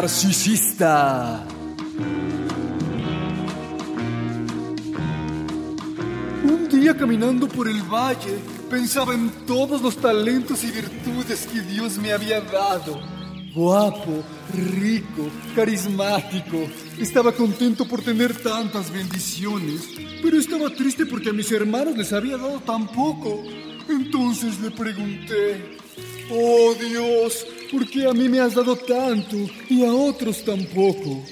Narcisista. 0.00 1.44
Un 6.42 6.68
día 6.70 6.96
caminando 6.96 7.46
por 7.46 7.68
el 7.68 7.82
valle, 7.82 8.38
pensaba 8.70 9.12
en 9.12 9.28
todos 9.46 9.82
los 9.82 9.98
talentos 9.98 10.64
y 10.64 10.70
virtudes 10.70 11.46
que 11.46 11.60
Dios 11.60 11.98
me 11.98 12.12
había 12.12 12.40
dado. 12.40 12.98
Guapo, 13.54 14.24
rico, 14.54 15.28
carismático. 15.54 16.56
Estaba 16.98 17.32
contento 17.32 17.86
por 17.86 18.00
tener 18.00 18.34
tantas 18.36 18.90
bendiciones, 18.90 19.86
pero 20.22 20.38
estaba 20.38 20.70
triste 20.70 21.04
porque 21.04 21.28
a 21.28 21.34
mis 21.34 21.52
hermanos 21.52 21.94
les 21.98 22.10
había 22.14 22.38
dado 22.38 22.58
tan 22.60 22.86
poco. 22.88 23.42
Entonces 23.86 24.60
le 24.60 24.70
pregunté, 24.70 25.76
oh 26.30 26.74
Dios, 26.74 27.44
¿por 27.70 27.88
qué 27.88 28.06
a 28.06 28.12
mí 28.12 28.28
me 28.28 28.40
has 28.40 28.54
dado 28.54 28.76
tanto 28.76 29.36
y 29.68 29.84
a 29.84 29.92
otros 29.92 30.44
tan 30.44 30.64
poco? 30.66 31.24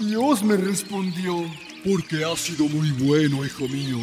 Dios 0.00 0.42
me 0.42 0.56
respondió, 0.56 1.44
porque 1.84 2.24
has 2.24 2.40
sido 2.40 2.66
muy 2.68 2.90
bueno, 2.92 3.44
hijo 3.44 3.68
mío. 3.68 3.98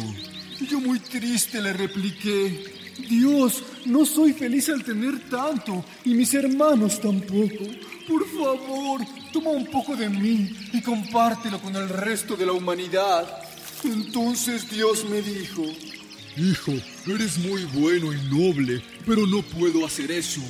Y 0.60 0.66
yo 0.66 0.80
muy 0.80 0.98
triste 0.98 1.60
le 1.60 1.72
repliqué, 1.72 2.64
Dios, 3.08 3.62
no 3.86 4.04
soy 4.04 4.32
feliz 4.32 4.68
al 4.68 4.84
tener 4.84 5.28
tanto 5.28 5.84
y 6.04 6.14
mis 6.14 6.32
hermanos 6.34 7.00
tampoco. 7.00 7.64
Por 8.06 8.26
favor, 8.28 9.00
toma 9.32 9.50
un 9.50 9.66
poco 9.66 9.96
de 9.96 10.08
mí 10.08 10.50
y 10.72 10.82
compártelo 10.82 11.60
con 11.60 11.74
el 11.76 11.88
resto 11.88 12.36
de 12.36 12.46
la 12.46 12.52
humanidad. 12.52 13.26
Entonces 13.84 14.70
Dios 14.70 15.04
me 15.08 15.22
dijo, 15.22 15.64
Hijo, 16.36 16.72
eres 17.06 17.38
muy 17.38 17.64
bueno 17.64 18.12
y 18.12 18.16
noble, 18.30 18.82
pero 19.04 19.26
no 19.26 19.42
puedo 19.42 19.84
hacer 19.84 20.10
eso. 20.10 20.40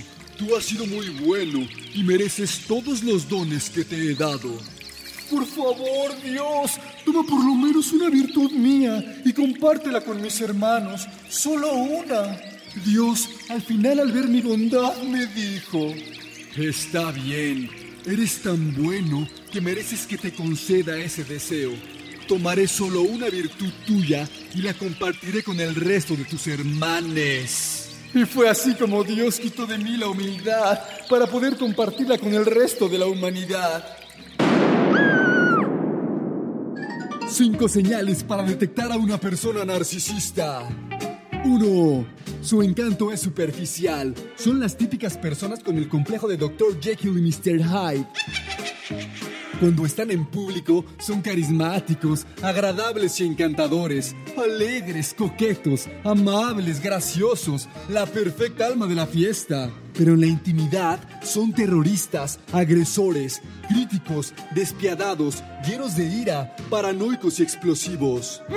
Tú 0.40 0.56
has 0.56 0.64
sido 0.64 0.86
muy 0.86 1.10
bueno 1.10 1.68
y 1.94 2.02
mereces 2.02 2.62
todos 2.66 3.02
los 3.02 3.28
dones 3.28 3.68
que 3.68 3.84
te 3.84 3.94
he 3.96 4.14
dado. 4.14 4.58
Por 5.30 5.44
favor, 5.44 6.18
Dios, 6.24 6.80
toma 7.04 7.22
por 7.24 7.44
lo 7.44 7.54
menos 7.54 7.92
una 7.92 8.08
virtud 8.08 8.50
mía 8.52 9.20
y 9.22 9.34
compártela 9.34 10.00
con 10.00 10.22
mis 10.22 10.40
hermanos, 10.40 11.06
solo 11.28 11.74
una. 11.74 12.40
Dios, 12.86 13.28
al 13.50 13.60
final 13.60 14.00
al 14.00 14.12
ver 14.12 14.28
mi 14.28 14.40
bondad, 14.40 14.96
me 15.02 15.26
dijo, 15.26 15.92
Está 16.56 17.12
bien, 17.12 17.68
eres 18.06 18.40
tan 18.40 18.74
bueno 18.74 19.28
que 19.52 19.60
mereces 19.60 20.06
que 20.06 20.16
te 20.16 20.32
conceda 20.32 20.96
ese 20.96 21.22
deseo. 21.22 21.72
Tomaré 22.26 22.66
solo 22.66 23.02
una 23.02 23.28
virtud 23.28 23.72
tuya 23.86 24.26
y 24.54 24.62
la 24.62 24.72
compartiré 24.72 25.42
con 25.42 25.60
el 25.60 25.74
resto 25.74 26.16
de 26.16 26.24
tus 26.24 26.46
hermanes. 26.46 27.89
Y 28.14 28.24
fue 28.24 28.48
así 28.48 28.74
como 28.74 29.04
Dios 29.04 29.38
quitó 29.38 29.66
de 29.66 29.78
mí 29.78 29.96
la 29.96 30.08
humildad 30.08 30.80
para 31.08 31.26
poder 31.26 31.56
compartirla 31.56 32.18
con 32.18 32.34
el 32.34 32.44
resto 32.44 32.88
de 32.88 32.98
la 32.98 33.06
humanidad. 33.06 33.84
Cinco 37.28 37.68
señales 37.68 38.24
para 38.24 38.42
detectar 38.42 38.90
a 38.90 38.96
una 38.96 39.18
persona 39.18 39.64
narcisista. 39.64 40.68
1. 41.44 42.06
Su 42.42 42.62
encanto 42.62 43.12
es 43.12 43.20
superficial. 43.20 44.14
Son 44.36 44.58
las 44.58 44.76
típicas 44.76 45.16
personas 45.16 45.62
con 45.62 45.78
el 45.78 45.88
complejo 45.88 46.26
de 46.26 46.36
Dr. 46.36 46.80
Jekyll 46.80 47.16
y 47.16 47.22
Mr. 47.22 47.62
Hyde. 47.62 48.06
Cuando 49.60 49.84
están 49.84 50.10
en 50.10 50.24
público, 50.24 50.86
son 50.98 51.20
carismáticos, 51.20 52.26
agradables 52.42 53.20
y 53.20 53.26
encantadores, 53.26 54.16
alegres, 54.34 55.12
coquetos, 55.12 55.86
amables, 56.02 56.82
graciosos, 56.82 57.68
la 57.90 58.06
perfecta 58.06 58.66
alma 58.66 58.86
de 58.86 58.94
la 58.94 59.06
fiesta. 59.06 59.70
Pero 59.92 60.14
en 60.14 60.20
la 60.20 60.26
intimidad 60.28 60.98
son 61.22 61.52
terroristas, 61.52 62.40
agresores, 62.52 63.42
críticos, 63.68 64.32
despiadados, 64.54 65.44
llenos 65.66 65.94
de 65.94 66.06
ira, 66.06 66.56
paranoicos 66.70 67.38
y 67.38 67.42
explosivos. 67.42 68.42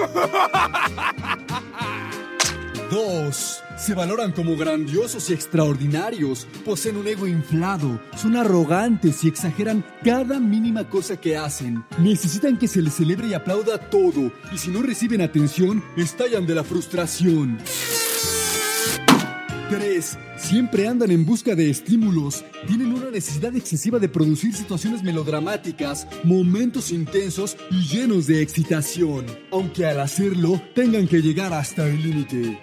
2. 2.89 3.62
Se 3.77 3.95
valoran 3.95 4.31
como 4.31 4.55
grandiosos 4.55 5.29
y 5.29 5.33
extraordinarios, 5.33 6.47
poseen 6.63 6.97
un 6.97 7.07
ego 7.07 7.27
inflado, 7.27 7.99
son 8.15 8.37
arrogantes 8.37 9.23
y 9.23 9.27
exageran 9.27 9.83
cada 10.03 10.39
mínima 10.39 10.87
cosa 10.87 11.17
que 11.17 11.35
hacen. 11.35 11.83
Necesitan 11.99 12.57
que 12.57 12.67
se 12.67 12.81
les 12.81 12.93
celebre 12.93 13.27
y 13.27 13.33
aplauda 13.33 13.79
todo, 13.89 14.31
y 14.53 14.57
si 14.57 14.69
no 14.69 14.81
reciben 14.83 15.21
atención, 15.21 15.83
estallan 15.97 16.45
de 16.45 16.55
la 16.55 16.63
frustración. 16.63 17.57
3. 19.69 20.17
Siempre 20.37 20.87
andan 20.87 21.09
en 21.09 21.25
busca 21.25 21.55
de 21.55 21.69
estímulos. 21.69 22.45
Tienen 22.67 22.93
una 22.93 23.09
necesidad 23.09 23.55
excesiva 23.55 23.97
de 23.97 24.07
producir 24.07 24.53
situaciones 24.53 25.01
melodramáticas, 25.01 26.07
momentos 26.23 26.91
intensos 26.91 27.57
y 27.71 27.81
llenos 27.87 28.27
de 28.27 28.41
excitación. 28.41 29.25
Aunque 29.51 29.87
al 29.87 29.99
hacerlo 29.99 30.61
tengan 30.75 31.07
que 31.07 31.21
llegar 31.21 31.53
hasta 31.53 31.87
el 31.87 32.03
límite. 32.03 32.59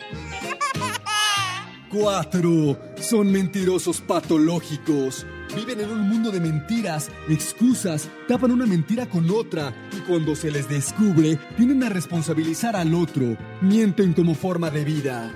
4. 1.91 2.79
Son 3.01 3.31
mentirosos 3.31 4.01
patológicos. 4.01 5.27
Viven 5.55 5.81
en 5.81 5.91
un 5.91 6.09
mundo 6.09 6.31
de 6.31 6.39
mentiras, 6.39 7.11
excusas, 7.29 8.09
tapan 8.29 8.53
una 8.53 8.67
mentira 8.67 9.07
con 9.07 9.29
otra 9.31 9.75
y 9.97 10.01
cuando 10.03 10.37
se 10.37 10.51
les 10.51 10.69
descubre, 10.69 11.39
tienden 11.57 11.83
a 11.83 11.89
responsabilizar 11.89 12.77
al 12.77 12.95
otro. 12.95 13.37
Mienten 13.61 14.13
como 14.13 14.35
forma 14.35 14.71
de 14.71 14.85
vida. 14.85 15.35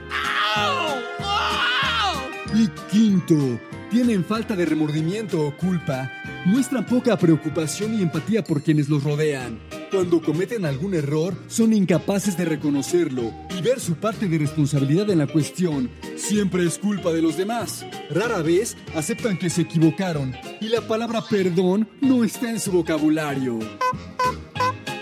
Y 2.55 2.69
quinto, 2.93 3.59
tienen 3.91 4.25
falta 4.25 4.55
de 4.55 4.65
remordimiento 4.65 5.45
o 5.45 5.57
culpa, 5.57 6.11
muestran 6.45 6.87
poca 6.87 7.17
preocupación 7.19 7.95
y 7.95 8.03
empatía 8.03 8.45
por 8.45 8.63
quienes 8.63 8.89
los 8.89 9.03
rodean. 9.03 9.59
Cuando 9.91 10.21
cometen 10.21 10.65
algún 10.65 10.95
error, 10.95 11.35
son 11.49 11.73
incapaces 11.73 12.37
de 12.37 12.45
reconocerlo 12.45 13.33
y 13.57 13.63
ver 13.63 13.81
su 13.81 13.95
parte 13.95 14.29
de 14.29 14.39
responsabilidad 14.39 15.11
en 15.11 15.19
la 15.19 15.27
cuestión. 15.27 15.91
Siempre 16.25 16.65
es 16.65 16.79
culpa 16.79 17.13
de 17.13 17.21
los 17.21 17.37
demás. 17.37 17.85
Rara 18.09 18.41
vez 18.41 18.79
aceptan 18.97 19.37
que 19.37 19.51
se 19.51 19.61
equivocaron 19.61 20.35
y 20.59 20.69
la 20.71 20.81
palabra 20.81 21.23
perdón 21.29 21.87
no 22.01 22.25
está 22.25 22.49
en 22.49 22.59
su 22.59 22.73
vocabulario. 22.73 23.59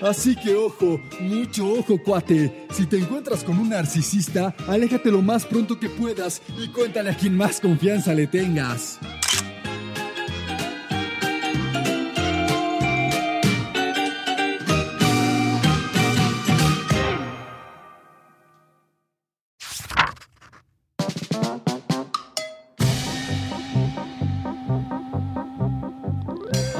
Así 0.03 0.35
que 0.35 0.57
ojo, 0.57 1.01
mucho 1.21 1.75
ojo, 1.75 2.03
cuate. 2.03 2.67
Si 2.73 2.87
te 2.87 2.99
encuentras 2.99 3.45
con 3.45 3.57
un 3.61 3.69
narcisista, 3.69 4.53
aléjate 4.67 5.13
lo 5.13 5.23
más 5.23 5.47
pronto 5.47 5.79
que 5.79 5.89
puedas 5.89 6.43
y 6.59 6.67
cuéntale 6.67 7.11
a 7.11 7.17
quien 7.17 7.37
más 7.37 7.61
confianza 7.61 8.13
le 8.15 8.27
tengas. 8.27 8.99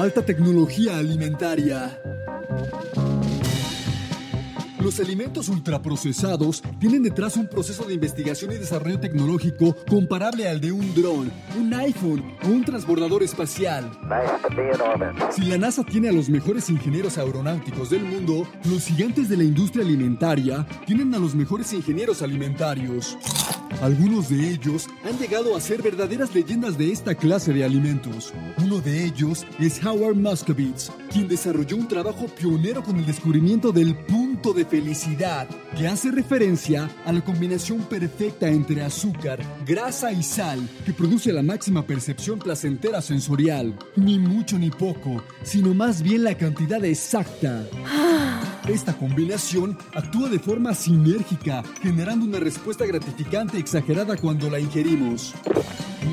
Alta 0.03 0.21
tecnología 0.21 0.97
alimentaria. 0.97 1.97
Los 4.81 4.99
alimentos 4.99 5.47
ultraprocesados 5.47 6.61
tienen 6.77 7.03
detrás 7.03 7.37
un 7.37 7.47
proceso 7.47 7.85
de 7.85 7.93
investigación 7.93 8.51
y 8.51 8.55
desarrollo 8.55 8.99
tecnológico 8.99 9.77
comparable 9.89 10.49
al 10.49 10.59
de 10.59 10.73
un 10.73 10.93
dron, 10.93 11.31
un 11.57 11.73
iPhone 11.73 12.35
o 12.43 12.47
un 12.49 12.65
transbordador 12.65 13.23
espacial. 13.23 13.89
Si 15.31 15.43
la 15.43 15.57
NASA 15.57 15.85
tiene 15.85 16.09
a 16.09 16.11
los 16.11 16.27
mejores 16.27 16.69
ingenieros 16.69 17.17
aeronáuticos 17.17 17.89
del 17.89 18.03
mundo, 18.03 18.45
los 18.65 18.85
gigantes 18.85 19.29
de 19.29 19.37
la 19.37 19.45
industria 19.45 19.85
alimentaria 19.85 20.67
tienen 20.85 21.15
a 21.15 21.17
los 21.17 21.33
mejores 21.33 21.71
ingenieros 21.71 22.21
alimentarios. 22.21 23.17
Algunos 23.81 24.29
de 24.29 24.49
ellos 24.51 24.87
han 25.03 25.17
llegado 25.17 25.55
a 25.55 25.61
ser 25.61 25.81
verdaderas 25.81 26.33
leyendas 26.33 26.77
de 26.77 26.91
esta 26.91 27.15
clase 27.15 27.51
de 27.53 27.63
alimentos. 27.63 28.33
Uno 28.63 28.79
de 28.79 29.05
ellos 29.05 29.45
es 29.59 29.83
Howard 29.83 30.15
Muscovitz, 30.15 30.89
quien 31.11 31.27
desarrolló 31.27 31.77
un 31.77 31.87
trabajo 31.87 32.27
pionero 32.27 32.83
con 32.83 32.97
el 32.97 33.05
descubrimiento 33.05 33.71
del 33.71 33.95
punto 33.95 34.53
de 34.53 34.65
felicidad, 34.65 35.47
que 35.77 35.87
hace 35.87 36.11
referencia 36.11 36.89
a 37.05 37.11
la 37.11 37.21
combinación 37.21 37.81
perfecta 37.83 38.47
entre 38.47 38.81
azúcar, 38.83 39.39
grasa 39.65 40.11
y 40.11 40.23
sal, 40.23 40.67
que 40.85 40.93
produce 40.93 41.33
la 41.33 41.43
máxima 41.43 41.85
percepción 41.85 42.39
placentera 42.39 43.01
sensorial. 43.01 43.77
Ni 43.95 44.19
mucho 44.19 44.57
ni 44.57 44.69
poco, 44.69 45.23
sino 45.43 45.73
más 45.73 46.01
bien 46.01 46.23
la 46.23 46.37
cantidad 46.37 46.83
exacta. 46.85 47.65
Esta 48.67 48.93
combinación 48.93 49.77
actúa 49.93 50.29
de 50.29 50.39
forma 50.39 50.73
sinérgica, 50.73 51.63
generando 51.81 52.25
una 52.25 52.39
respuesta 52.39 52.85
gratificante 52.85 53.57
exagerada 53.57 54.15
cuando 54.15 54.49
la 54.49 54.57
ingerimos. 54.57 55.33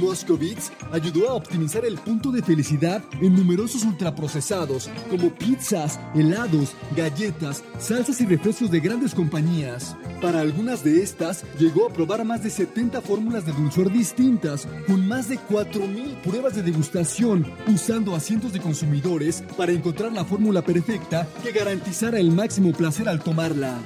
Moscovitz 0.00 0.72
ayudó 0.90 1.30
a 1.30 1.34
optimizar 1.34 1.84
el 1.84 1.96
punto 1.98 2.32
de 2.32 2.42
felicidad 2.42 3.02
en 3.20 3.34
numerosos 3.34 3.84
ultraprocesados, 3.84 4.90
como 5.08 5.30
pizzas, 5.30 6.00
helados, 6.14 6.74
galletas, 6.96 7.62
salsas 7.78 8.20
y 8.20 8.26
refrescos 8.26 8.70
de 8.70 8.80
grandes 8.80 9.14
compañías. 9.14 9.96
Para 10.20 10.40
algunas 10.40 10.84
de 10.84 11.02
estas, 11.02 11.44
llegó 11.58 11.86
a 11.86 11.92
probar 11.92 12.26
más 12.26 12.42
de 12.42 12.50
70 12.50 13.00
fórmulas 13.00 13.46
de 13.46 13.52
dulzor 13.52 13.90
distintas, 13.90 14.68
con 14.86 15.08
más 15.08 15.30
de 15.30 15.38
4.000 15.38 16.20
pruebas 16.22 16.54
de 16.54 16.62
degustación, 16.62 17.50
usando 17.66 18.14
a 18.14 18.20
cientos 18.20 18.52
de 18.52 18.60
consumidores 18.60 19.42
para 19.56 19.72
encontrar 19.72 20.12
la 20.12 20.26
fórmula 20.26 20.60
perfecta 20.60 21.26
que 21.42 21.52
garantizara 21.52 22.18
el 22.18 22.32
máximo 22.32 22.72
placer 22.72 23.08
al 23.08 23.22
tomarla. 23.22 23.78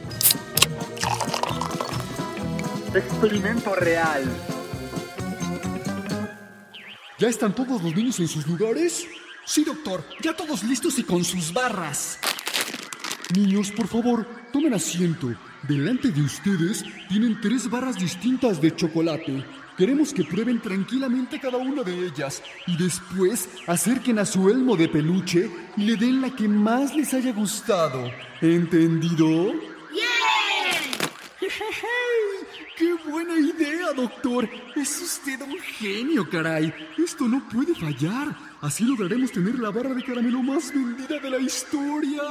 Experimento 2.92 3.72
real. 3.76 4.24
¿Ya 7.20 7.28
están 7.28 7.54
todos 7.54 7.80
los 7.80 7.94
niños 7.94 8.18
en 8.18 8.26
sus 8.26 8.44
lugares? 8.48 9.06
Sí, 9.46 9.64
doctor. 9.64 10.04
Ya 10.20 10.34
todos 10.34 10.64
listos 10.64 10.98
y 10.98 11.04
con 11.04 11.22
sus 11.22 11.52
barras. 11.52 12.18
Niños, 13.34 13.72
por 13.72 13.88
favor, 13.88 14.26
tomen 14.52 14.74
asiento. 14.74 15.34
Delante 15.66 16.10
de 16.12 16.22
ustedes 16.22 16.84
tienen 17.08 17.40
tres 17.40 17.68
barras 17.68 17.96
distintas 17.96 18.60
de 18.60 18.74
chocolate. 18.76 19.44
Queremos 19.76 20.14
que 20.14 20.22
prueben 20.22 20.60
tranquilamente 20.60 21.40
cada 21.40 21.58
una 21.58 21.82
de 21.82 22.06
ellas 22.06 22.40
y 22.68 22.76
después 22.76 23.48
acerquen 23.66 24.20
a 24.20 24.24
su 24.24 24.48
elmo 24.48 24.76
de 24.76 24.88
peluche 24.88 25.50
y 25.76 25.84
le 25.84 25.96
den 25.96 26.20
la 26.20 26.30
que 26.30 26.46
más 26.46 26.94
les 26.94 27.12
haya 27.12 27.32
gustado. 27.32 28.08
¿Entendido? 28.40 29.52
¡Qué 32.76 32.94
buena 33.08 33.36
idea, 33.36 33.92
doctor! 33.96 34.48
Es 34.76 35.00
usted 35.00 35.40
un 35.42 35.58
genio, 35.58 36.28
caray. 36.28 36.72
Esto 36.98 37.26
no 37.26 37.48
puede 37.48 37.74
fallar. 37.74 38.53
Así 38.64 38.82
lograremos 38.82 39.30
tener 39.30 39.58
la 39.58 39.70
barra 39.70 39.92
de 39.92 40.02
caramelo 40.02 40.42
más 40.42 40.72
vendida 40.72 41.20
de 41.20 41.28
la 41.28 41.38
historia. 41.38 42.22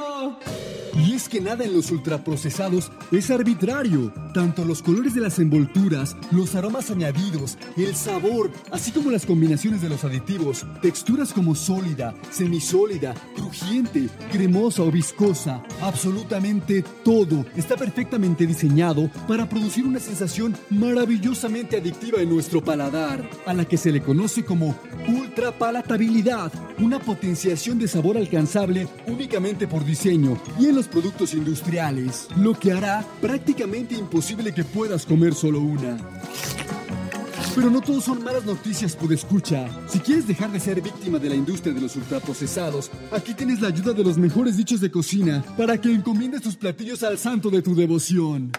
Y 0.98 1.12
es 1.12 1.28
que 1.28 1.40
nada 1.40 1.64
en 1.64 1.72
los 1.72 1.92
ultraprocesados 1.92 2.90
es 3.12 3.30
arbitrario. 3.30 4.12
Tanto 4.32 4.64
los 4.64 4.82
colores 4.82 5.14
de 5.14 5.20
las 5.20 5.38
envolturas, 5.38 6.16
los 6.32 6.56
aromas 6.56 6.90
añadidos, 6.90 7.56
el 7.76 7.94
sabor, 7.94 8.50
así 8.72 8.90
como 8.90 9.12
las 9.12 9.26
combinaciones 9.26 9.80
de 9.80 9.88
los 9.88 10.02
aditivos, 10.02 10.66
texturas 10.82 11.32
como 11.32 11.54
sólida, 11.54 12.14
semisólida, 12.32 13.14
crujiente, 13.36 14.08
cremosa 14.32 14.82
o 14.82 14.90
viscosa, 14.90 15.62
absolutamente 15.82 16.82
todo 17.04 17.46
está 17.54 17.76
perfectamente 17.76 18.44
diseñado 18.44 19.08
para 19.28 19.48
producir 19.48 19.86
una 19.86 20.00
sensación 20.00 20.56
maravillosamente 20.68 21.76
adictiva 21.76 22.20
en 22.20 22.30
nuestro 22.30 22.60
paladar, 22.60 23.30
a 23.46 23.54
la 23.54 23.66
que 23.66 23.76
se 23.76 23.92
le 23.92 24.02
conoce 24.02 24.44
como 24.44 24.76
ultrapalatabilidad, 25.34 26.52
una 26.78 27.00
potenciación 27.00 27.76
de 27.76 27.88
sabor 27.88 28.16
alcanzable 28.16 28.86
únicamente 29.08 29.66
por 29.66 29.84
diseño 29.84 30.40
y 30.60 30.66
en 30.66 30.76
los 30.76 30.86
productos 30.86 31.34
industriales, 31.34 32.28
lo 32.36 32.56
que 32.56 32.70
hará 32.70 33.04
prácticamente 33.20 33.96
imposible 33.96 34.54
que 34.54 34.62
puedas 34.62 35.04
comer 35.04 35.34
solo 35.34 35.60
una. 35.60 35.96
Pero 37.56 37.68
no 37.68 37.80
todos 37.80 38.04
son 38.04 38.22
malas 38.22 38.44
noticias, 38.44 38.94
por 38.94 39.12
escucha. 39.12 39.68
Si 39.88 39.98
quieres 39.98 40.26
dejar 40.28 40.52
de 40.52 40.60
ser 40.60 40.80
víctima 40.80 41.18
de 41.18 41.28
la 41.28 41.34
industria 41.34 41.74
de 41.74 41.80
los 41.80 41.96
ultraprocesados, 41.96 42.90
aquí 43.10 43.34
tienes 43.34 43.60
la 43.60 43.68
ayuda 43.68 43.92
de 43.92 44.04
los 44.04 44.18
mejores 44.18 44.56
dichos 44.56 44.80
de 44.80 44.90
cocina 44.90 45.44
para 45.56 45.80
que 45.80 45.92
encomiendes 45.92 46.42
tus 46.42 46.56
platillos 46.56 47.02
al 47.02 47.18
santo 47.18 47.50
de 47.50 47.62
tu 47.62 47.74
devoción. 47.74 48.52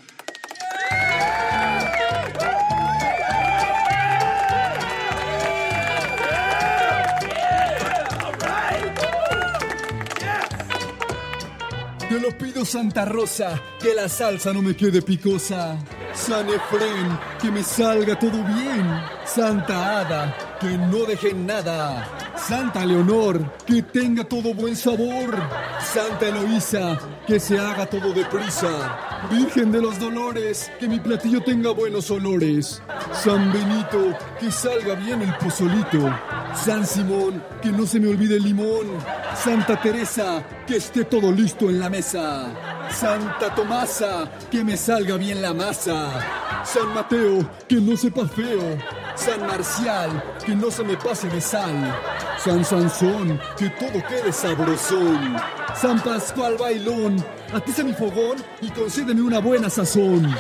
Santa 12.66 13.06
Rosa, 13.06 13.62
que 13.80 13.94
la 13.94 14.10
salsa 14.10 14.52
no 14.52 14.62
me 14.62 14.76
quede 14.76 15.02
picosa. 15.02 15.78
San 16.14 16.48
Efren, 16.50 17.20
que 17.42 17.52
me 17.52 17.64
salga 17.64 18.18
todo 18.18 18.44
bien. 18.44 19.02
Santa 19.26 20.02
Ada, 20.02 20.58
que 20.60 20.78
no 20.78 21.06
deje 21.06 21.34
nada. 21.34 22.25
Santa 22.48 22.86
Leonor, 22.86 23.52
que 23.66 23.82
tenga 23.82 24.24
todo 24.24 24.54
buen 24.54 24.76
sabor. 24.76 25.36
Santa 25.82 26.28
Eloísa, 26.28 27.00
que 27.26 27.40
se 27.40 27.58
haga 27.58 27.88
todo 27.88 28.14
deprisa. 28.14 29.00
Virgen 29.32 29.72
de 29.72 29.82
los 29.82 30.00
Dolores, 30.00 30.72
que 30.80 30.88
mi 30.88 31.00
platillo 31.00 31.42
tenga 31.42 31.72
buenos 31.72 32.12
olores. 32.12 32.84
San 33.14 33.52
Benito, 33.52 34.16
que 34.40 34.52
salga 34.52 34.94
bien 34.94 35.24
el 35.24 35.36
pozolito. 35.38 36.14
San 36.54 36.86
Simón, 36.86 37.44
que 37.64 37.72
no 37.72 37.88
se 37.88 38.00
me 38.00 38.10
olvide 38.10 38.36
el 38.36 38.44
limón. 38.44 38.92
Santa 39.36 39.82
Teresa, 39.82 40.44
que 40.68 40.76
esté 40.76 41.06
todo 41.06 41.32
listo 41.32 41.68
en 41.72 41.80
la 41.80 41.90
mesa. 41.90 42.46
Santa 42.92 43.56
Tomasa, 43.56 44.32
que 44.52 44.64
me 44.64 44.78
salga 44.78 45.18
bien 45.18 45.42
la 45.42 45.52
masa. 45.52 46.55
San 46.66 46.94
Mateo, 46.94 47.50
que 47.68 47.76
no 47.76 47.96
sepa 47.96 48.28
feo. 48.28 48.78
San 49.16 49.46
Marcial, 49.46 50.24
que 50.46 50.56
no 50.56 50.72
se 50.72 50.84
me 50.84 50.98
pase 50.98 51.30
de 51.30 51.40
sal. 51.40 51.96
San 52.38 52.66
Sansón, 52.66 53.40
que 53.58 53.70
todo 53.70 54.04
quede 54.08 54.32
sabrosón. 54.32 55.38
San 55.76 56.02
Pascual 56.02 56.58
Bailón, 56.58 57.24
atiza 57.54 57.84
mi 57.84 57.94
fogón 57.94 58.38
y 58.62 58.70
concédeme 58.72 59.22
una 59.22 59.40
buena 59.40 59.70
sazón. 59.70 60.36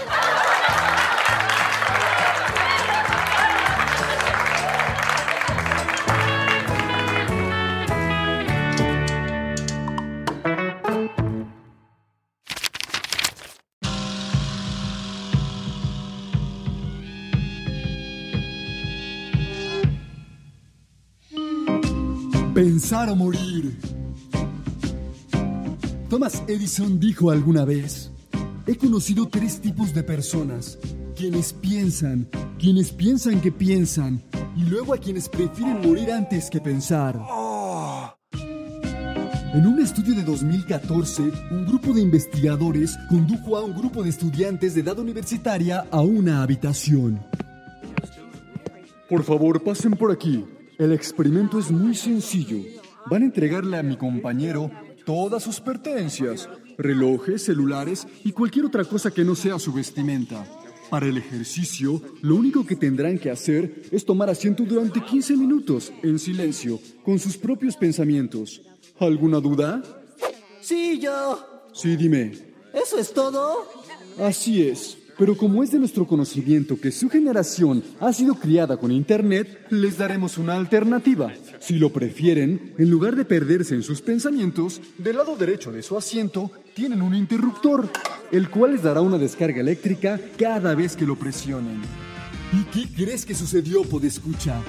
Pensar 22.86 23.10
o 23.10 23.16
morir. 23.16 23.80
Thomas 26.08 26.44
Edison 26.48 27.00
dijo 27.00 27.32
alguna 27.32 27.66
vez, 27.66 28.12
he 28.68 28.76
conocido 28.76 29.28
tres 29.28 29.60
tipos 29.60 29.92
de 29.92 30.04
personas, 30.04 30.78
quienes 31.16 31.52
piensan, 31.52 32.30
quienes 32.60 32.92
piensan 32.92 33.42
que 33.42 33.52
piensan, 33.52 34.22
y 34.56 34.66
luego 34.66 34.94
a 34.94 35.00
quienes 35.00 35.28
prefieren 35.28 35.82
morir 35.82 36.12
antes 36.12 36.48
que 36.48 36.62
pensar. 36.62 37.20
En 39.56 39.66
un 39.66 39.80
estudio 39.80 40.14
de 40.14 40.22
2014, 40.22 41.24
un 41.50 41.66
grupo 41.66 41.92
de 41.92 42.02
investigadores 42.02 42.96
condujo 43.10 43.58
a 43.58 43.64
un 43.64 43.74
grupo 43.74 44.04
de 44.04 44.12
estudiantes 44.12 44.76
de 44.76 44.82
edad 44.82 45.00
universitaria 45.00 45.88
a 45.90 46.02
una 46.02 46.44
habitación. 46.44 47.20
Por 49.10 49.24
favor, 49.24 49.64
pasen 49.64 49.94
por 49.94 50.12
aquí. 50.12 50.46
El 50.78 50.92
experimento 50.92 51.58
es 51.58 51.72
muy 51.72 51.96
sencillo. 51.96 52.75
Van 53.08 53.22
a 53.22 53.26
entregarle 53.26 53.78
a 53.78 53.84
mi 53.84 53.98
compañero 53.98 54.72
todas 55.06 55.44
sus 55.44 55.60
pertenencias, 55.60 56.50
relojes, 56.78 57.44
celulares 57.44 58.08
y 58.24 58.32
cualquier 58.32 58.66
otra 58.66 58.84
cosa 58.84 59.12
que 59.12 59.24
no 59.24 59.36
sea 59.36 59.60
su 59.60 59.72
vestimenta. 59.72 60.46
Para 60.90 61.08
el 61.08 61.18
ejercicio, 61.18 62.02
lo 62.22 62.36
único 62.36 62.66
que 62.66 62.76
tendrán 62.76 63.18
que 63.18 63.30
hacer 63.30 63.84
es 63.92 64.06
tomar 64.06 64.30
asiento 64.30 64.64
durante 64.64 65.04
15 65.04 65.36
minutos, 65.36 65.92
en 66.04 66.20
silencio, 66.20 66.80
con 67.04 67.20
sus 67.20 67.38
propios 67.38 67.76
pensamientos. 67.76 68.62
¿Alguna 69.00 69.40
duda? 69.40 69.84
Sí, 70.62 71.00
yo. 71.00 71.68
Sí, 71.74 71.96
dime. 71.96 72.32
¿Eso 72.74 72.98
es 72.98 73.14
todo? 73.14 73.68
Así 74.20 74.68
es. 74.68 74.98
Pero 75.18 75.38
como 75.38 75.64
es 75.64 75.72
de 75.72 75.80
nuestro 75.80 76.06
conocimiento 76.06 76.80
que 76.80 76.92
su 76.92 77.10
generación 77.10 77.84
ha 78.00 78.12
sido 78.12 78.36
criada 78.36 78.78
con 78.78 78.92
Internet, 78.92 79.68
les 79.70 79.98
daremos 79.98 80.38
una 80.38 80.56
alternativa. 80.56 81.32
Si 81.60 81.80
lo 81.80 81.92
prefieren, 81.92 82.74
en 82.78 82.90
lugar 82.90 83.16
de 83.16 83.24
perderse 83.24 83.76
en 83.76 83.84
sus 83.84 84.02
pensamientos, 84.02 84.82
del 84.98 85.18
lado 85.18 85.38
derecho 85.38 85.72
de 85.72 85.84
su 85.84 85.98
asiento 85.98 86.52
tienen 86.74 87.02
un 87.02 87.16
interruptor, 87.16 87.90
el 88.32 88.50
cual 88.50 88.74
les 88.74 88.84
dará 88.84 89.02
una 89.02 89.18
descarga 89.18 89.62
eléctrica 89.62 90.20
cada 90.38 90.76
vez 90.76 90.96
que 90.98 91.06
lo 91.06 91.16
presionen. 91.16 91.82
¿Y 92.56 92.64
qué 92.72 92.88
crees 92.88 93.26
que 93.26 93.36
sucedió, 93.36 93.84
Podescucha? 93.84 94.62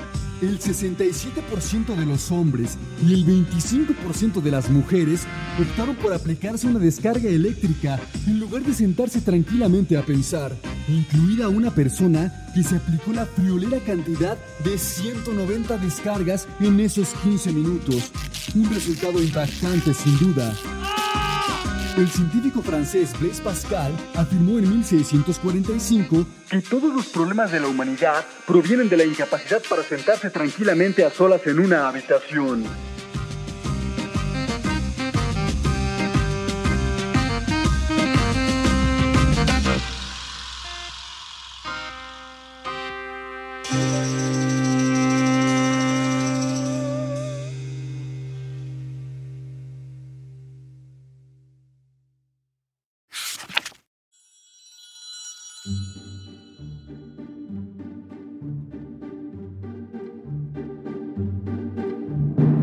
El 0.42 0.58
67% 0.58 1.94
de 1.94 2.04
los 2.04 2.32
hombres 2.32 2.76
y 3.06 3.14
el 3.14 3.24
25% 3.24 4.42
de 4.42 4.50
las 4.50 4.68
mujeres 4.68 5.22
optaron 5.58 5.94
por 5.94 6.12
aplicarse 6.12 6.66
una 6.66 6.80
descarga 6.80 7.28
eléctrica 7.28 8.00
en 8.26 8.40
lugar 8.40 8.62
de 8.62 8.74
sentarse 8.74 9.20
tranquilamente 9.20 9.96
a 9.96 10.04
pensar, 10.04 10.54
incluida 10.88 11.48
una 11.48 11.70
persona 11.70 12.50
que 12.54 12.64
se 12.64 12.76
aplicó 12.76 13.12
la 13.12 13.24
friolera 13.24 13.78
cantidad 13.78 14.36
de 14.64 14.76
190 14.76 15.78
descargas 15.78 16.48
en 16.58 16.80
esos 16.80 17.10
15 17.22 17.52
minutos. 17.52 18.10
Un 18.54 18.68
resultado 18.74 19.22
impactante 19.22 19.94
sin 19.94 20.18
duda. 20.18 20.52
El 21.96 22.10
científico 22.10 22.60
francés 22.60 23.18
Blaise 23.18 23.40
Pascal 23.40 23.90
afirmó 24.14 24.58
en 24.58 24.68
1645 24.68 26.26
que 26.50 26.60
todos 26.60 26.94
los 26.94 27.06
problemas 27.06 27.50
de 27.50 27.58
la 27.58 27.68
humanidad 27.68 28.22
provienen 28.46 28.90
de 28.90 28.98
la 28.98 29.04
incapacidad 29.04 29.62
para 29.66 29.82
sentarse 29.82 30.28
tranquilamente 30.28 31.06
a 31.06 31.10
solas 31.10 31.46
en 31.46 31.58
una 31.58 31.88
habitación. 31.88 32.64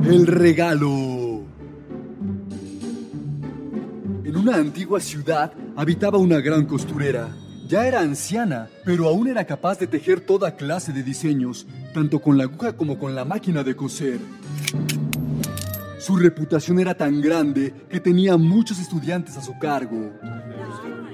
El 0.06 0.28
regalo. 0.28 1.44
En 4.24 4.38
una 4.38 4.56
antigua 4.56 5.00
ciudad 5.00 5.54
habitaba 5.76 6.18
una 6.18 6.40
gran 6.40 6.66
costurera. 6.66 7.30
Ya 7.68 7.88
era 7.88 8.02
anciana, 8.02 8.70
pero 8.86 9.08
aún 9.08 9.28
era 9.28 9.46
capaz 9.46 9.80
de 9.80 9.88
tejer 9.88 10.22
toda 10.22 10.56
clase 10.56 10.92
de 10.92 11.02
diseños, 11.02 11.66
tanto 11.94 12.20
con 12.20 12.38
la 12.38 12.44
aguja 12.44 12.74
como 12.74 13.00
con 13.00 13.16
la 13.16 13.26
máquina 13.26 13.64
de 13.64 13.76
coser. 13.76 14.20
Su 15.98 16.18
reputación 16.18 16.80
era 16.80 16.94
tan 16.94 17.22
grande 17.22 17.74
que 17.90 18.00
tenía 18.00 18.36
muchos 18.36 18.80
estudiantes 18.80 19.38
a 19.38 19.42
su 19.42 19.58
cargo. 19.58 20.12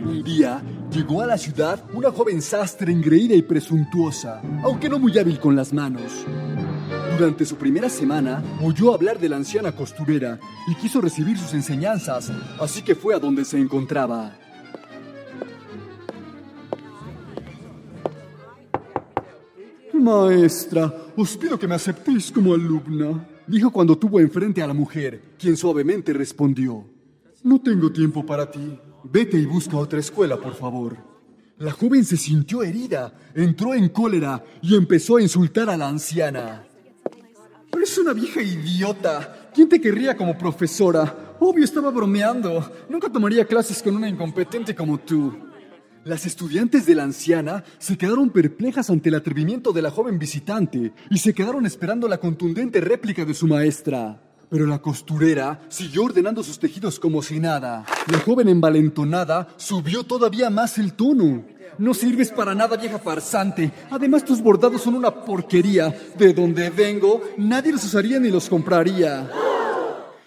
Un 0.04 0.24
día 0.24 0.63
llegó 0.92 1.22
a 1.22 1.28
la 1.28 1.38
ciudad 1.38 1.84
una 1.94 2.12
joven 2.12 2.42
sastre 2.42 2.92
engreída 2.92 3.36
y 3.36 3.44
presuntuosa, 3.44 4.42
aunque 4.63 4.89
no 4.89 4.98
muy 4.98 5.18
hábil 5.18 5.39
con 5.39 5.56
las 5.56 5.72
manos. 5.72 6.25
Durante 7.19 7.43
su 7.43 7.57
primera 7.57 7.89
semana, 7.89 8.41
oyó 8.63 8.93
hablar 8.93 9.19
de 9.19 9.27
la 9.27 9.35
anciana 9.35 9.73
costurera 9.73 10.39
y 10.69 10.75
quiso 10.75 11.01
recibir 11.01 11.38
sus 11.38 11.53
enseñanzas, 11.53 12.31
así 12.61 12.81
que 12.81 12.95
fue 12.95 13.13
a 13.13 13.19
donde 13.19 13.43
se 13.43 13.59
encontraba. 13.59 14.38
Maestra, 19.91 20.93
os 21.17 21.35
pido 21.35 21.59
que 21.59 21.67
me 21.67 21.75
aceptéis 21.75 22.31
como 22.31 22.53
alumna, 22.53 23.27
dijo 23.45 23.69
cuando 23.69 23.97
tuvo 23.97 24.21
enfrente 24.21 24.61
a 24.61 24.67
la 24.67 24.73
mujer, 24.73 25.21
quien 25.38 25.57
suavemente 25.57 26.13
respondió, 26.13 26.85
No 27.43 27.59
tengo 27.59 27.91
tiempo 27.91 28.25
para 28.25 28.49
ti. 28.49 28.79
Vete 29.03 29.38
y 29.38 29.45
busca 29.45 29.75
otra 29.75 29.99
escuela, 29.99 30.38
por 30.39 30.55
favor. 30.55 30.95
La 31.57 31.73
joven 31.73 32.05
se 32.05 32.15
sintió 32.15 32.63
herida, 32.63 33.13
entró 33.35 33.73
en 33.73 33.89
cólera 33.89 34.41
y 34.61 34.77
empezó 34.77 35.17
a 35.17 35.21
insultar 35.21 35.69
a 35.69 35.75
la 35.75 35.89
anciana. 35.89 36.68
Es 37.81 37.97
una 37.97 38.13
vieja 38.13 38.41
idiota. 38.41 39.49
¿Quién 39.53 39.67
te 39.67 39.81
querría 39.81 40.15
como 40.15 40.38
profesora? 40.38 41.35
Obvio, 41.39 41.63
estaba 41.63 41.89
bromeando. 41.89 42.71
Nunca 42.88 43.09
tomaría 43.09 43.45
clases 43.45 43.81
con 43.81 43.95
una 43.95 44.07
incompetente 44.07 44.75
como 44.75 44.99
tú. 44.99 45.35
Las 46.03 46.25
estudiantes 46.25 46.85
de 46.85 46.95
la 46.95 47.03
anciana 47.03 47.63
se 47.77 47.97
quedaron 47.97 48.29
perplejas 48.29 48.89
ante 48.89 49.09
el 49.09 49.15
atrevimiento 49.15 49.71
de 49.71 49.81
la 49.81 49.91
joven 49.91 50.19
visitante 50.19 50.93
y 51.09 51.17
se 51.17 51.33
quedaron 51.33 51.65
esperando 51.65 52.07
la 52.07 52.19
contundente 52.19 52.79
réplica 52.79 53.25
de 53.25 53.33
su 53.33 53.47
maestra. 53.47 54.28
Pero 54.50 54.65
la 54.65 54.79
costurera 54.79 55.62
siguió 55.70 56.06
ordenando 56.06 56.41
sus 56.44 56.58
tejidos 56.58 57.00
como 57.00 57.22
si 57.22 57.39
nada. 57.39 57.86
La 58.12 58.20
joven 58.20 58.50
envalentonada 58.50 59.48
subió 59.58 60.03
todavía 60.03 60.50
más 60.50 60.79
el 60.79 60.94
tono. 60.94 61.44
No 61.77 61.94
sirves 61.94 62.32
para 62.32 62.56
nada, 62.56 62.75
vieja 62.75 62.98
farsante. 62.98 63.72
Además, 63.91 64.25
tus 64.25 64.41
bordados 64.41 64.82
son 64.82 64.96
una 64.96 65.12
porquería. 65.24 65.96
De 66.18 66.34
donde 66.34 66.72
vengo, 66.72 67.22
nadie 67.38 67.72
los 67.72 67.84
usaría 67.86 68.20
ni 68.20 68.29
los 68.29 68.50
compraría. 68.50 69.29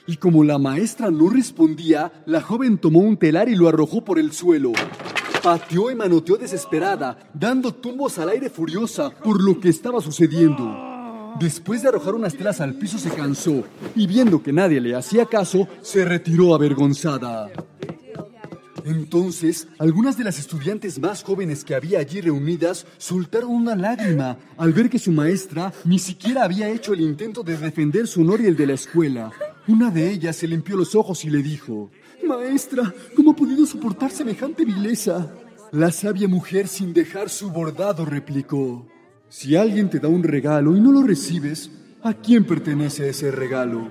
Y 0.07 0.17
como 0.17 0.45
la 0.45 0.59
maestra 0.59 1.11
no 1.11 1.29
respondía, 1.29 2.12
la 2.25 2.41
joven 2.41 2.79
tomó 2.79 3.00
un 3.00 3.17
telar 3.17 3.49
y 3.49 3.57
lo 3.57 3.69
arrojó 3.69 4.05
por 4.05 4.19
el 4.19 4.33
suelo. 4.33 4.73
Pateó 5.43 5.91
y 5.91 5.97
manoteó 5.97 6.37
desesperada, 6.37 7.19
dando 7.35 7.75
tumbos 7.75 8.19
al 8.19 8.29
aire 8.29 8.49
furiosa 8.49 9.11
por 9.11 9.43
lo 9.43 9.59
que 9.59 9.69
estaba 9.69 10.00
sucediendo. 10.00 10.91
Después 11.39 11.83
de 11.83 11.89
arrojar 11.89 12.15
unas 12.15 12.35
telas 12.35 12.61
al 12.61 12.75
piso 12.75 12.99
se 12.99 13.11
cansó 13.11 13.65
y 13.95 14.07
viendo 14.07 14.43
que 14.43 14.53
nadie 14.53 14.81
le 14.81 14.95
hacía 14.95 15.27
caso, 15.27 15.69
se 15.81 16.05
retiró 16.05 16.55
avergonzada. 16.55 17.51
Entonces, 18.85 19.69
algunas 19.79 20.17
de 20.19 20.25
las 20.25 20.39
estudiantes 20.39 20.99
más 20.99 21.23
jóvenes 21.23 21.65
que 21.65 21.75
había 21.75 22.01
allí 22.01 22.21
reunidas 22.21 22.87
soltaron 22.99 23.51
una 23.51 23.77
lágrima 23.77 24.39
al 24.57 24.73
ver 24.73 24.91
que 24.91 24.99
su 24.99 25.12
maestra 25.12 25.73
ni 25.85 25.99
siquiera 25.99 26.45
había 26.45 26.69
hecho 26.69 26.93
el 26.93 27.01
intento 27.01 27.43
de 27.43 27.57
defender 27.57 28.07
su 28.07 28.23
honor 28.23 28.41
y 28.41 28.47
el 28.47 28.57
de 28.57 28.67
la 28.67 28.75
escuela. 28.75 29.31
Una 29.69 29.91
de 29.91 30.11
ellas 30.11 30.37
se 30.37 30.49
limpió 30.49 30.77
los 30.77 30.95
ojos 30.97 31.25
y 31.25 31.31
le 31.31 31.43
dijo, 31.43 31.91
Maestra, 32.27 32.93
¿cómo 33.15 33.33
ha 33.33 33.37
podido 33.37 33.65
soportar 33.67 34.11
semejante 34.11 34.65
vileza? 34.65 35.33
La 35.71 35.91
sabia 35.93 36.27
mujer 36.27 36.67
sin 36.69 36.93
dejar 36.93 37.31
su 37.31 37.51
bordado 37.51 38.05
replicó, 38.05 38.87
Si 39.33 39.57
alguien 39.57 39.89
te 39.89 39.99
da 39.99 40.09
un 40.09 40.23
regalo 40.23 40.77
y 40.77 40.81
no 40.81 40.93
lo 40.93 41.03
recibes, 41.03 41.71
¿a 42.03 42.12
quién 42.12 42.45
pertenece 42.45 43.09
ese 43.09 43.31
regalo? 43.31 43.91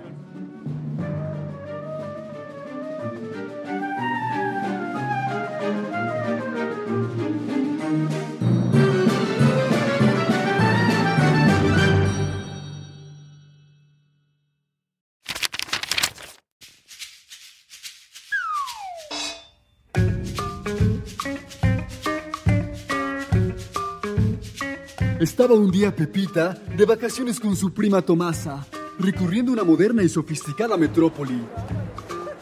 Un 25.53 25.69
día 25.69 25.93
Pepita 25.93 26.57
de 26.77 26.85
vacaciones 26.85 27.37
con 27.37 27.57
su 27.57 27.73
prima 27.73 28.01
Tomasa, 28.01 28.65
recorriendo 28.97 29.51
una 29.51 29.65
moderna 29.65 30.01
y 30.01 30.07
sofisticada 30.07 30.77
metrópoli. 30.77 31.43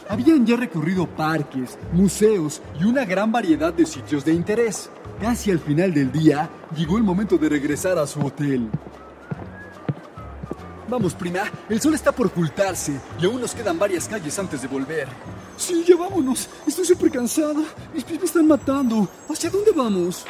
Habían 0.08 0.46
ya 0.46 0.56
recorrido 0.56 1.08
parques, 1.08 1.76
museos 1.92 2.62
y 2.80 2.84
una 2.84 3.04
gran 3.04 3.32
variedad 3.32 3.74
de 3.74 3.84
sitios 3.84 4.24
de 4.24 4.32
interés. 4.32 4.90
Casi 5.20 5.50
al 5.50 5.58
final 5.58 5.92
del 5.92 6.12
día, 6.12 6.48
llegó 6.76 6.98
el 6.98 7.02
momento 7.02 7.36
de 7.36 7.48
regresar 7.48 7.98
a 7.98 8.06
su 8.06 8.20
hotel. 8.20 8.70
Vamos, 10.88 11.12
prima, 11.12 11.42
el 11.68 11.80
sol 11.80 11.94
está 11.94 12.12
por 12.12 12.28
ocultarse 12.28 12.92
y 13.20 13.26
aún 13.26 13.40
nos 13.40 13.56
quedan 13.56 13.76
varias 13.76 14.06
calles 14.06 14.38
antes 14.38 14.62
de 14.62 14.68
volver. 14.68 15.08
Sí, 15.56 15.84
ya 15.86 15.96
vámonos. 15.96 16.48
Estoy 16.64 16.84
súper 16.84 17.10
cansada. 17.10 17.64
Mis 17.92 18.04
pies 18.04 18.20
me 18.20 18.26
están 18.26 18.46
matando. 18.46 19.08
¿Hacia 19.28 19.50
dónde 19.50 19.72
vamos? 19.72 20.24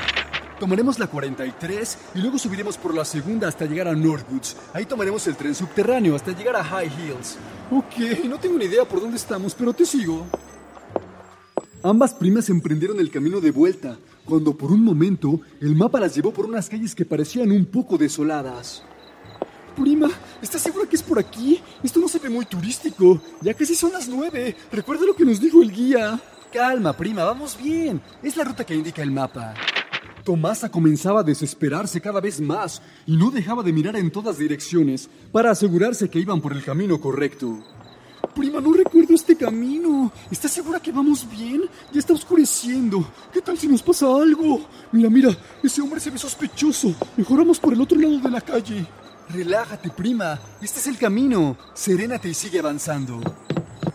Tomaremos 0.60 0.98
la 0.98 1.06
43 1.06 1.98
y 2.16 2.18
luego 2.18 2.38
subiremos 2.38 2.76
por 2.76 2.94
la 2.94 3.06
segunda 3.06 3.48
hasta 3.48 3.64
llegar 3.64 3.88
a 3.88 3.94
Northwoods. 3.94 4.58
Ahí 4.74 4.84
tomaremos 4.84 5.26
el 5.26 5.34
tren 5.34 5.54
subterráneo 5.54 6.14
hasta 6.14 6.32
llegar 6.32 6.54
a 6.54 6.62
High 6.62 6.86
Hills. 6.86 7.38
Ok, 7.70 8.26
no 8.28 8.38
tengo 8.38 8.58
ni 8.58 8.66
idea 8.66 8.84
por 8.84 9.00
dónde 9.00 9.16
estamos, 9.16 9.54
pero 9.54 9.72
te 9.72 9.86
sigo. 9.86 10.26
Ambas 11.82 12.12
primas 12.12 12.50
emprendieron 12.50 13.00
el 13.00 13.10
camino 13.10 13.40
de 13.40 13.50
vuelta. 13.50 13.96
cuando 14.26 14.54
por 14.54 14.70
un 14.70 14.84
momento 14.84 15.40
el 15.62 15.74
mapa 15.74 15.98
las 15.98 16.14
llevó 16.14 16.30
por 16.30 16.44
unas 16.44 16.68
calles 16.68 16.94
que 16.94 17.06
parecían 17.06 17.50
un 17.50 17.64
poco 17.64 17.96
desoladas. 17.96 18.82
Prima, 19.74 20.10
¿estás 20.42 20.60
segura 20.60 20.86
que 20.86 20.96
es 20.96 21.02
por 21.02 21.18
aquí? 21.18 21.62
Esto 21.82 22.00
no 22.00 22.06
se 22.06 22.18
ve 22.18 22.28
muy 22.28 22.44
turístico. 22.44 23.18
Ya 23.40 23.54
casi 23.54 23.74
son 23.74 23.92
las 23.92 24.08
nueve. 24.08 24.54
Recuerda 24.70 25.06
lo 25.06 25.16
que 25.16 25.24
nos 25.24 25.40
dijo 25.40 25.62
el 25.62 25.72
guía. 25.72 26.20
Calma, 26.52 26.94
prima, 26.94 27.24
vamos 27.24 27.56
bien. 27.56 28.02
Es 28.22 28.36
la 28.36 28.44
ruta 28.44 28.64
que 28.66 28.74
indica 28.74 29.02
el 29.02 29.10
mapa. 29.10 29.54
Tomasa 30.30 30.70
comenzaba 30.70 31.22
a 31.22 31.24
desesperarse 31.24 32.00
cada 32.00 32.20
vez 32.20 32.40
más 32.40 32.80
y 33.04 33.16
no 33.16 33.32
dejaba 33.32 33.64
de 33.64 33.72
mirar 33.72 33.96
en 33.96 34.12
todas 34.12 34.38
direcciones 34.38 35.10
para 35.32 35.50
asegurarse 35.50 36.08
que 36.08 36.20
iban 36.20 36.40
por 36.40 36.52
el 36.52 36.62
camino 36.62 37.00
correcto. 37.00 37.58
Prima, 38.32 38.60
no 38.60 38.72
recuerdo 38.72 39.12
este 39.12 39.34
camino. 39.36 40.12
¿Estás 40.30 40.52
segura 40.52 40.78
que 40.78 40.92
vamos 40.92 41.28
bien? 41.28 41.62
Ya 41.92 41.98
está 41.98 42.12
oscureciendo. 42.12 43.04
¿Qué 43.32 43.40
tal 43.42 43.58
si 43.58 43.66
nos 43.66 43.82
pasa 43.82 44.06
algo? 44.06 44.60
Mira, 44.92 45.10
mira, 45.10 45.36
ese 45.64 45.82
hombre 45.82 45.98
se 45.98 46.10
ve 46.10 46.18
sospechoso. 46.18 46.94
Mejoramos 47.16 47.58
por 47.58 47.72
el 47.72 47.80
otro 47.80 47.98
lado 47.98 48.20
de 48.20 48.30
la 48.30 48.40
calle. 48.40 48.86
Relájate, 49.30 49.90
prima. 49.90 50.38
Este 50.62 50.78
es 50.78 50.86
el 50.86 50.96
camino. 50.96 51.56
Serénate 51.74 52.28
y 52.28 52.34
sigue 52.34 52.60
avanzando. 52.60 53.20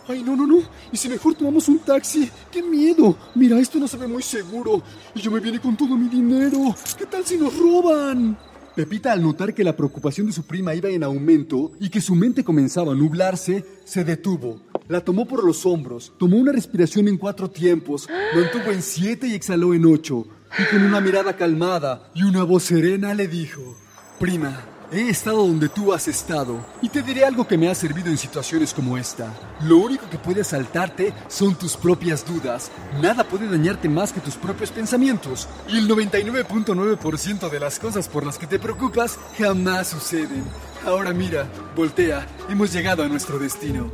Ay, 0.08 0.24
no, 0.24 0.36
no, 0.36 0.46
no. 0.46 0.60
¿Y 0.92 0.98
si 0.98 1.10
mejor 1.10 1.34
tomamos 1.36 1.68
un 1.68 1.80
taxi? 1.80 2.30
¡Qué 2.52 2.62
miedo! 2.62 3.18
Mira, 3.34 3.60
esto 3.60 3.80
no 3.80 3.88
se 3.88 3.98
ve 3.98 4.08
muy 4.08 4.22
seguro. 4.22 4.82
Y 5.16 5.22
yo 5.22 5.32
me 5.32 5.40
viene 5.40 5.60
con 5.60 5.76
todo 5.76 5.98
mi 5.98 6.08
dinero. 6.08 6.76
¿Qué 6.98 7.06
tal 7.06 7.26
si 7.26 7.38
nos 7.38 7.58
roban? 7.58 8.38
Pepita, 8.76 9.14
al 9.14 9.24
notar 9.24 9.54
que 9.54 9.64
la 9.64 9.76
preocupación 9.76 10.28
de 10.28 10.34
su 10.34 10.44
prima 10.44 10.76
iba 10.76 10.90
en 10.90 11.04
aumento 11.04 11.72
y 11.80 11.90
que 11.90 12.02
su 12.02 12.14
mente 12.14 12.44
comenzaba 12.44 12.92
a 12.92 12.96
nublarse, 12.96 13.66
se 13.86 14.04
detuvo. 14.04 14.60
La 14.90 15.00
tomó 15.02 15.26
por 15.26 15.44
los 15.44 15.66
hombros, 15.66 16.14
tomó 16.20 16.38
una 16.38 16.52
respiración 16.52 17.08
en 17.08 17.18
cuatro 17.18 17.50
tiempos, 17.50 18.08
mantuvo 18.36 18.72
en 18.72 18.84
siete 18.84 19.28
y 19.28 19.34
exhaló 19.34 19.74
en 19.74 19.86
ocho. 19.86 20.28
Y 20.60 20.66
con 20.66 20.84
una 20.84 21.02
mirada 21.02 21.36
calmada 21.36 22.12
y 22.14 22.24
una 22.24 22.44
voz 22.44 22.64
serena 22.64 23.14
le 23.14 23.28
dijo, 23.28 23.78
Prima, 24.20 24.66
He 24.92 25.10
estado 25.10 25.48
donde 25.48 25.68
tú 25.68 25.94
has 25.94 26.08
estado 26.08 26.64
y 26.82 26.90
te 26.90 27.02
diré 27.02 27.26
algo 27.26 27.48
que 27.48 27.58
me 27.58 27.70
ha 27.70 27.76
servido 27.76 28.10
en 28.10 28.18
situaciones 28.18 28.74
como 28.74 28.98
esta. 28.98 29.34
Lo 29.62 29.78
único 29.78 30.08
que 30.10 30.20
puede 30.20 30.42
asaltarte 30.42 31.14
son 31.28 31.56
tus 31.56 31.76
propias 31.76 32.26
dudas. 32.26 32.72
Nada 33.02 33.24
puede 33.24 33.50
dañarte 33.50 33.90
más 33.90 34.14
que 34.14 34.22
tus 34.22 34.36
propios 34.36 34.72
pensamientos. 34.72 35.48
Y 35.68 35.78
el 35.78 35.90
99.9% 35.90 37.50
de 37.50 37.60
las 37.60 37.80
cosas 37.80 38.08
por 38.08 38.26
las 38.26 38.38
que 38.38 38.48
te 38.48 38.60
preocupas 38.60 39.18
jamás 39.38 39.88
suceden. 39.88 40.44
Ahora 40.86 41.14
mira, 41.14 41.48
voltea, 41.76 42.28
hemos 42.48 42.72
llegado 42.72 43.04
a 43.04 43.08
nuestro 43.08 43.40
destino. 43.40 43.90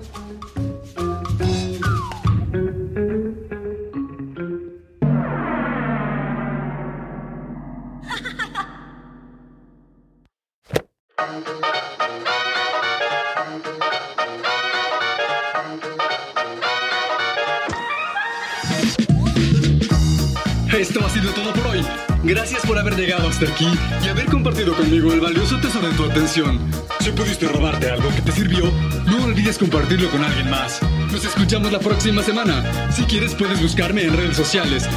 Esto 20.74 21.06
ha 21.06 21.10
sido 21.10 21.32
todo 21.32 21.54
por 21.54 21.68
hoy. 21.68 21.86
Gracias 22.24 22.66
por 22.66 22.78
haber 22.78 22.96
llegado 22.96 23.28
hasta 23.28 23.46
aquí 23.46 23.68
y 24.04 24.08
haber 24.08 24.26
compartido 24.26 24.76
conmigo 24.76 25.14
el 25.14 25.22
valioso 25.22 25.60
tesoro 25.60 25.88
de 25.88 25.94
tu 25.96 26.04
atención. 26.06 26.60
Si 27.00 27.12
pudiste 27.12 27.48
robarte 27.48 27.90
algo 27.92 28.10
que 28.10 28.22
te 28.22 28.32
sirvió, 28.32 28.72
no 29.06 29.24
olvides 29.24 29.58
compartirlo 29.58 30.10
con 30.10 30.24
alguien 30.24 30.50
más. 30.50 30.82
Nos 31.12 31.24
escuchamos 31.24 31.72
la 31.72 31.80
próxima 31.80 32.24
semana. 32.24 32.92
Si 32.92 33.04
quieres 33.04 33.36
puedes 33.36 33.62
buscarme 33.62 34.04
en 34.04 34.18
redes 34.18 34.38
sociales. 34.38 34.88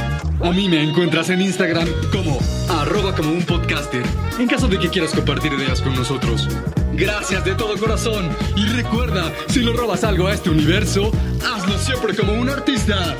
A 0.41 0.51
mí 0.51 0.69
me 0.69 0.83
encuentras 0.83 1.29
en 1.29 1.41
Instagram 1.41 1.87
como 2.11 2.39
arroba 2.69 3.15
como 3.15 3.31
un 3.31 3.43
podcaster, 3.43 4.03
en 4.37 4.47
caso 4.47 4.67
de 4.67 4.77
que 4.77 4.89
quieras 4.89 5.13
compartir 5.13 5.53
ideas 5.53 5.81
con 5.81 5.95
nosotros. 5.95 6.47
Gracias 6.93 7.43
de 7.45 7.55
todo 7.55 7.77
corazón 7.77 8.29
y 8.55 8.65
recuerda, 8.67 9.31
si 9.47 9.61
le 9.61 9.73
robas 9.73 10.03
algo 10.03 10.27
a 10.27 10.33
este 10.33 10.49
universo, 10.49 11.11
hazlo 11.43 11.77
siempre 11.77 12.15
como 12.15 12.33
un 12.33 12.49
artista. 12.49 13.17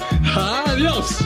Adiós. 0.67 1.25